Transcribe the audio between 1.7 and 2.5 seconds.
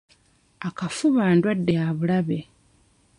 ya bulabe.